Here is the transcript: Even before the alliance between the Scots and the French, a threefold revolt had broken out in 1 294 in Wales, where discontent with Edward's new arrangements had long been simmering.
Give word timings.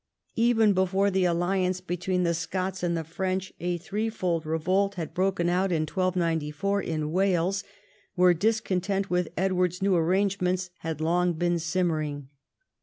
Even 0.37 0.73
before 0.73 1.11
the 1.11 1.25
alliance 1.25 1.79
between 1.79 2.23
the 2.23 2.33
Scots 2.33 2.81
and 2.81 2.97
the 2.97 3.03
French, 3.03 3.53
a 3.59 3.77
threefold 3.77 4.47
revolt 4.47 4.95
had 4.95 5.13
broken 5.13 5.47
out 5.47 5.71
in 5.71 5.83
1 5.83 5.85
294 5.85 6.81
in 6.81 7.11
Wales, 7.11 7.63
where 8.15 8.33
discontent 8.33 9.11
with 9.11 9.27
Edward's 9.37 9.79
new 9.79 9.95
arrangements 9.95 10.71
had 10.79 11.01
long 11.01 11.33
been 11.33 11.59
simmering. 11.59 12.29